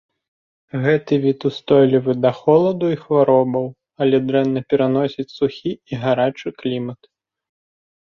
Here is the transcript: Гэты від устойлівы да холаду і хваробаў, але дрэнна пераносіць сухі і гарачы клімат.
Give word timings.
Гэты 0.85 1.13
від 1.25 1.39
устойлівы 1.49 2.15
да 2.23 2.31
холаду 2.39 2.85
і 2.95 2.99
хваробаў, 3.03 3.65
але 4.01 4.17
дрэнна 4.33 4.67
пераносіць 4.75 5.31
сухі 5.37 5.71
і 5.91 6.05
гарачы 6.05 6.49
клімат. 6.61 7.01